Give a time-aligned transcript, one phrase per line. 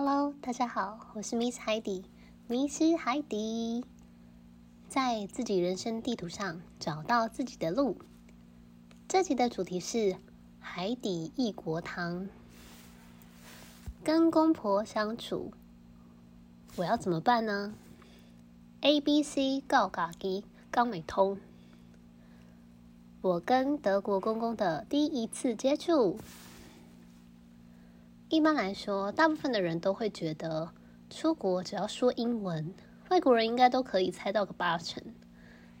[0.00, 2.04] Hello，大家好，我是 Miss 海底，
[2.46, 3.84] 迷失海底，
[4.88, 7.96] 在自己人生地图上找到自己的路。
[9.08, 10.14] 这集的主题是
[10.60, 12.28] 海底异国汤，
[14.04, 15.50] 跟公婆相处，
[16.76, 17.74] 我要怎么办呢
[18.82, 21.40] ？A、B、C 告嘎机刚美通，
[23.20, 26.20] 我跟德国公公的第一次接触。
[28.30, 30.70] 一般来说，大部分的人都会觉得，
[31.08, 32.74] 出国只要说英文，
[33.08, 35.02] 外国人应该都可以猜到个八成。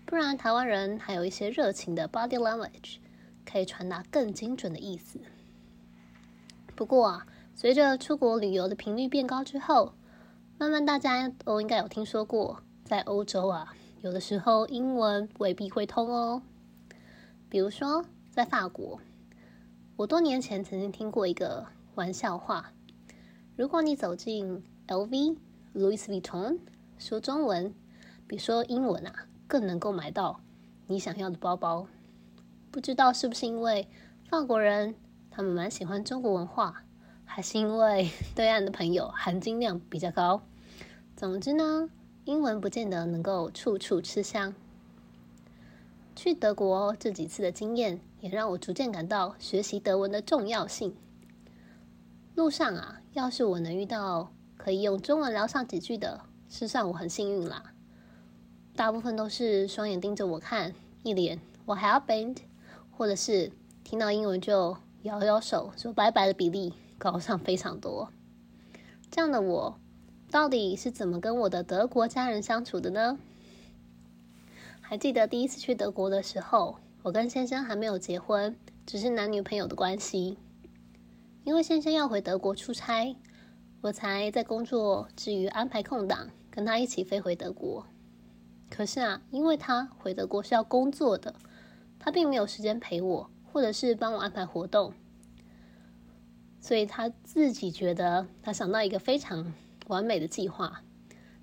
[0.06, 2.96] 不然，台湾人还有一些热情的 body language，
[3.44, 5.20] 可以传达更精准的意思。
[6.74, 9.92] 不过啊，随着出国旅游的频率变高之后，
[10.56, 16.40] 慢慢大家都应该有听说过，在欧洲啊，有的时候英文未必会通哦。
[17.50, 18.98] 比如说，在法国，
[19.96, 21.66] 我多年前曾经听过一个。
[21.98, 22.72] 玩笑话：
[23.56, 25.36] 如果你走进 LV、
[25.74, 26.60] Louis Vuitton，
[26.96, 27.74] 说中文
[28.28, 30.40] 比说英文啊更能够买到
[30.86, 31.88] 你想要的包包。
[32.70, 33.88] 不知道是不是因为
[34.28, 34.94] 法国人
[35.28, 36.84] 他们蛮喜欢中国文化，
[37.24, 40.40] 还是因为对岸的朋友含金量比较高？
[41.16, 41.90] 总之呢，
[42.26, 44.54] 英文不见得能够处处吃香。
[46.14, 50.94] 去德国这几次的经验，也让我逐渐感到学习德文的重要性。
[52.38, 57.72] 路上啊，要是我能遇到可以用中文聊上几句的，是算我很幸运啦。
[58.76, 60.72] 大部分都是双眼盯着我看，
[61.02, 62.36] 一脸 What happened？
[62.92, 63.50] 或者是
[63.82, 68.12] 听到英文就摇摇手说拜拜的比例高上非常多。
[69.10, 69.76] 这样的我，
[70.30, 73.18] 到底是怎么跟我的德国家人相处的呢？
[74.80, 78.54] 还记得第一次去德国的时候，我跟先生还没有结婚，
[78.86, 80.38] 只是男女朋友的关系。
[81.48, 83.16] 因为先生要回德国出差，
[83.80, 87.86] 我才在工作之余安排空档，跟他一起飞回德国。
[88.68, 91.34] 可是啊，因为他回德国是要工作的，
[91.98, 94.92] 他并没有时间陪我，或者是帮我安排活动，
[96.60, 99.54] 所以他自己觉得他想到一个非常
[99.86, 100.82] 完美的计划，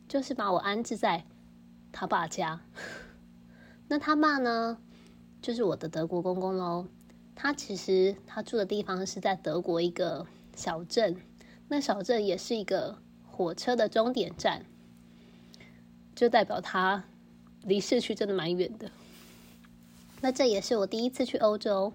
[0.08, 1.26] 就是把我安置在
[1.92, 2.62] 他爸家。
[3.90, 4.78] 那他爸呢，
[5.42, 6.86] 就是我的德国公公喽。
[7.36, 10.26] 他其实他住的地方是在德国一个
[10.56, 11.16] 小镇，
[11.68, 14.66] 那小镇也是一个火车的终点站，
[16.16, 17.04] 就代表他
[17.64, 18.90] 离市区真的蛮远的。
[20.22, 21.92] 那这也是我第一次去欧洲，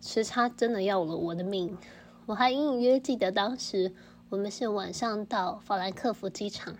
[0.00, 1.76] 时差真的要了我的命。
[2.24, 3.94] 我还隐隐约记得当时
[4.30, 6.74] 我们是晚上到法兰克福机场，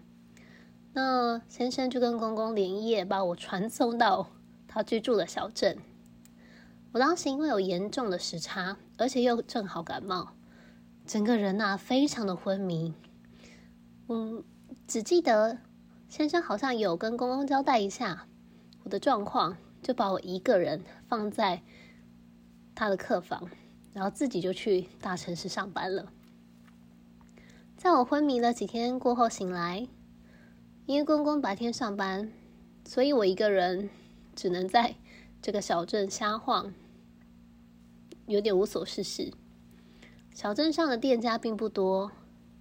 [0.95, 4.29] 那先生就跟公公连夜把我传送到
[4.67, 5.79] 他居住的小镇。
[6.97, 10.29] 我当时因为有严重的时差，而且又正好感冒，
[11.07, 12.95] 整个人呐非常的昏迷。
[14.09, 14.43] 嗯，
[14.89, 15.59] 只记得
[16.09, 18.27] 先生好像有跟公公交代一下
[18.83, 21.61] 我的状况，就把我一个人放在
[22.75, 23.47] 他的客房，
[23.93, 26.11] 然后自己就去大城市上班了。
[27.77, 29.87] 在我昏迷了几天过后醒来，
[30.87, 32.33] 因为公公白天上班，
[32.87, 33.91] 所以我一个人
[34.35, 34.95] 只能在
[35.43, 36.73] 这个小镇瞎晃。
[38.27, 39.33] 有点无所事事。
[40.35, 42.13] 小镇上的店家并不多，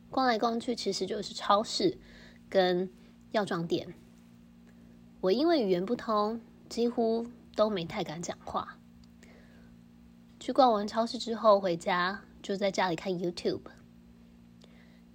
[0.10, 1.98] 逛来逛去其实就是超市
[2.50, 2.90] 跟
[3.32, 3.94] 药妆店。
[5.22, 6.40] 我因为语言不通，
[6.70, 8.78] 几乎都没太敢讲话。
[10.40, 13.62] 去逛完超市之后回家，就在家里看 YouTube。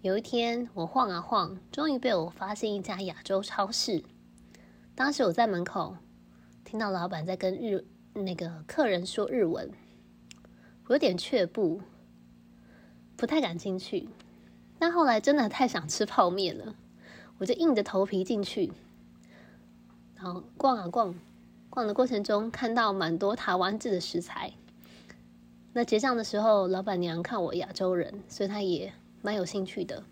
[0.03, 4.03] 有一天我晃啊晃，终于被我发现一家亚洲超市。
[4.95, 5.97] 当时我在门口，
[6.65, 9.71] 听到老板在跟日那个客人说日文。
[10.91, 11.81] 有点却步，
[13.17, 14.09] 不太敢进去。
[14.77, 16.75] 但后来真的太想吃泡面了，
[17.39, 18.73] 我就硬着头皮进去。
[20.17, 21.15] 然后逛啊逛，
[21.71, 24.53] 逛的过程中看到蛮多台湾制的食材。
[25.73, 30.03] 那结账的时候，老板娘看我亚洲人，所以她也蛮有兴趣的。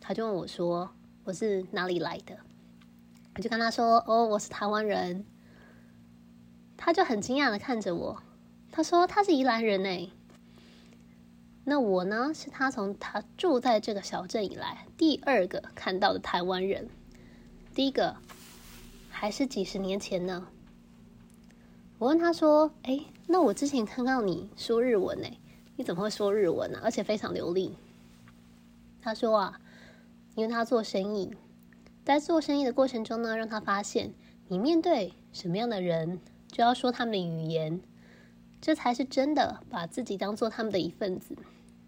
[0.00, 0.90] 她就问我说
[1.22, 2.36] ：“我是哪里来的？”
[3.36, 5.24] 我就跟她说：“哦，我是台湾人。”
[6.76, 8.20] 她就很惊讶的看着我，
[8.72, 10.10] 她说：“她是宜兰人诶。”
[11.66, 16.88] 那我呢，是他从他住在这个小镇以来第二个看到的台湾人，
[17.74, 18.16] 第一个
[19.08, 20.46] 还是几十年前呢。
[21.98, 25.28] 我问他说：“哎，那我之前看到你说日文呢，
[25.76, 26.78] 你怎么会说日文呢？
[26.82, 27.74] 而且非常流利。”
[29.00, 29.60] 他说啊，
[30.34, 31.34] 因为他做生意，
[32.04, 34.12] 在做生意的过程中呢，让他发现
[34.48, 37.80] 你面对什么样的人，就要说他们的语言。
[38.64, 41.36] 这才是真的把自己当做他们的一份子，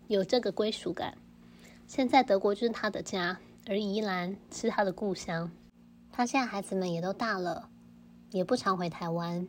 [0.08, 1.17] 有这个归属感。
[1.87, 5.50] 现在德国就是他的家，而宜兰是他的故乡。
[6.12, 7.70] 他现在孩子们也都大了，
[8.31, 9.49] 也不常回台湾。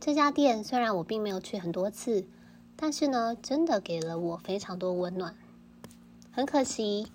[0.00, 2.26] 这家店虽然我并没有去很多次，
[2.74, 5.36] 但是呢，真的给了我非常多温暖。
[6.32, 7.12] 很可惜，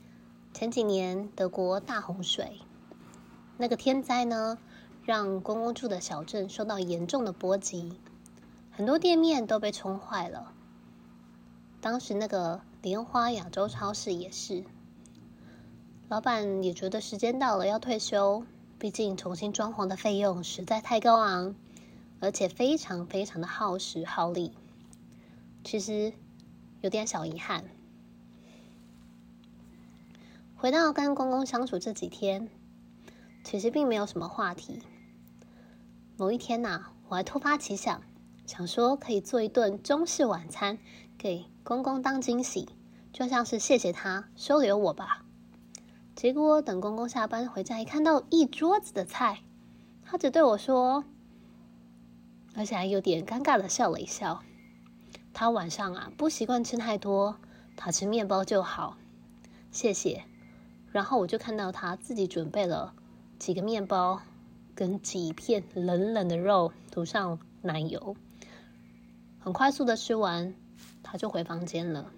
[0.54, 2.60] 前几年德国大洪水，
[3.58, 4.60] 那个天灾呢，
[5.04, 7.98] 让公公住的小镇受到严重的波及，
[8.76, 10.52] 很多店面都被冲坏了。
[11.80, 14.64] 当时那个莲花亚洲超市也是。
[16.10, 18.44] 老板也觉得时间到了要退休，
[18.80, 21.56] 毕竟重新装潢的费用实在太高昂，
[22.20, 24.54] 而且非常非常的耗时耗力。
[25.64, 26.14] 其实
[26.82, 27.64] 有点小遗憾。
[30.56, 32.50] 回到跟公公相处这几天，
[33.44, 34.82] 其实并没有什么话题。
[36.18, 38.02] 某一天呐、我还突发奇想，
[38.46, 40.78] 想说可以做一顿中式晚餐
[41.18, 42.68] 给公公当惊喜，
[43.12, 45.26] 就像是谢谢他收留我吧。
[46.16, 49.40] 结果等公公下班回家，一看到一桌子的菜，
[50.04, 51.04] 他只对我说，
[52.56, 54.44] 而且还有点尴尬的笑了一笑。
[55.34, 57.38] 他晚上啊不习惯吃太多，
[57.76, 58.98] 他吃面包就好。
[59.72, 60.24] 谢谢。
[60.92, 62.94] 然后我就看到他自己准备了
[63.40, 64.22] 几个面包
[64.76, 68.16] 跟几片冷冷的肉，涂上奶油，
[69.44, 70.54] 很快速的吃完，
[71.04, 72.10] 他就回房间了。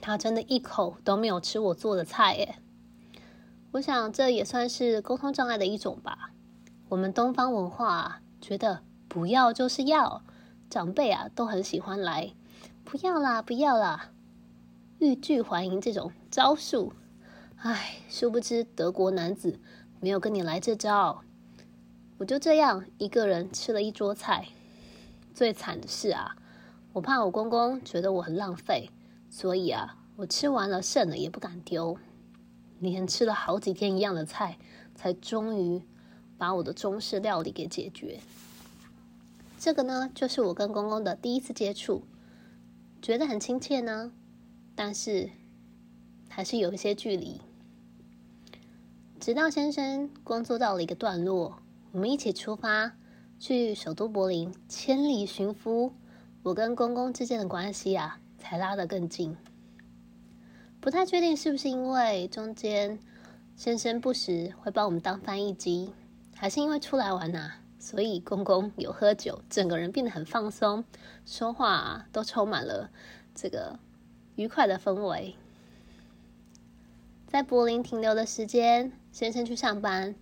[0.00, 2.54] 他真的一口都没有吃我做的菜耶。
[3.72, 6.30] 我想这也算是沟通障碍的一种吧。
[6.88, 10.22] 我们东方文化，觉得不要就是要，
[10.70, 12.32] 长辈啊都很喜欢来，
[12.86, 14.10] 不要啦，不要啦，
[15.00, 16.94] 欲拒还迎这种招数。
[17.56, 19.60] 唉，殊不知德国男子
[20.00, 21.22] 没有跟你来这招。
[22.16, 24.48] 我就这样一个人吃了一桌菜。
[25.38, 26.34] 最惨的是啊，
[26.92, 28.90] 我怕我公公觉得我很浪费，
[29.30, 31.96] 所以啊，我吃完了剩的也不敢丢。
[32.80, 34.58] 连吃了好几天一样的菜，
[34.96, 35.80] 才终于
[36.36, 38.18] 把我的中式料理给解决。
[39.60, 42.02] 这个呢，就是我跟公公的第一次接触，
[43.00, 44.10] 觉得很亲切呢，
[44.74, 45.30] 但是
[46.28, 47.40] 还是有一些距离。
[49.20, 51.62] 直到先生工作到了一个段落，
[51.92, 52.96] 我们一起出发
[53.38, 55.92] 去首都柏林，千里寻夫，
[56.42, 59.36] 我跟公公之间的关系啊，才拉得更近。
[60.80, 62.98] 不太确定是不是因为中间
[63.54, 65.92] 先生不时会帮我们当翻译机，
[66.34, 70.82] 还是因为出来玩呐，所以公公有喝酒，整个人变得很放松，
[71.24, 72.90] 说话都充满了
[73.36, 73.78] 这个
[74.34, 75.36] 愉快的氛围。
[77.28, 80.16] 在柏林停留的时间，先生去上班，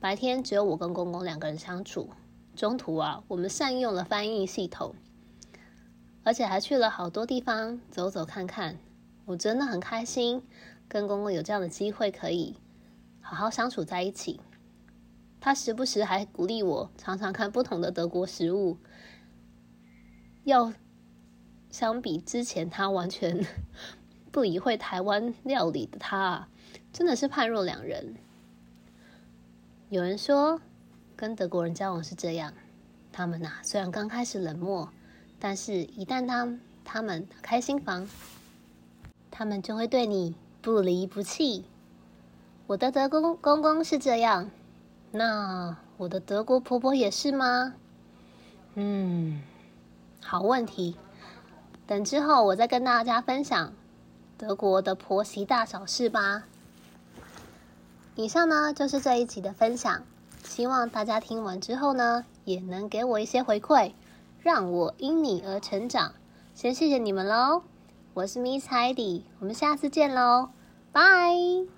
[0.00, 2.10] 白天只有我跟公公两个人相处。
[2.56, 4.94] 中途啊，我们善用了翻译系统，
[6.24, 8.78] 而且还去了好多地方走走看看。
[9.26, 10.42] 我真的很开心，
[10.88, 12.56] 跟公公有这样的机会可以
[13.20, 14.40] 好好相处在一起。
[15.40, 18.78] 他时不时还鼓励我常常看不同的德国食物。
[20.44, 20.72] 要
[21.70, 23.44] 相比之前他完全
[24.32, 26.48] 不理会台湾料理的他，
[26.92, 28.16] 真的是判若两人。
[29.88, 30.60] 有人说，
[31.16, 32.52] 跟德国人交往是这样，
[33.10, 34.88] 他们呐、啊、虽然刚开始冷漠，
[35.38, 36.48] 但是一旦他
[36.84, 38.08] 他们开心房。
[39.38, 41.66] 他们就会对你不离不弃。
[42.66, 44.50] 我的德公公公是这样，
[45.10, 47.74] 那我的德国婆婆也是吗？
[48.76, 49.42] 嗯，
[50.22, 50.96] 好问题。
[51.86, 53.74] 等之后我再跟大家分享
[54.38, 56.44] 德国的婆媳大小事吧。
[58.14, 60.02] 以上呢就是这一集的分享，
[60.48, 63.92] 希望大家听完之后呢也能给我一些回馈，
[64.40, 66.12] 让我因你而成长。
[66.54, 67.62] 先谢谢你们喽。
[68.14, 70.48] 我是 Miss Heidi，我们下次见喽，
[70.92, 71.75] 拜。